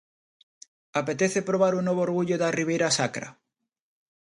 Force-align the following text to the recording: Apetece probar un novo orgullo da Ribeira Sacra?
Apetece 1.01 1.43
probar 1.51 1.69
un 1.79 1.83
novo 1.89 2.01
orgullo 2.07 2.35
da 2.41 2.55
Ribeira 2.59 2.89
Sacra? 2.97 3.29